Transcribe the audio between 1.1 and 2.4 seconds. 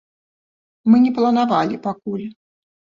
планавалі пакуль.